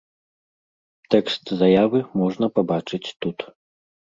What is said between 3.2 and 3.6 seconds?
тут.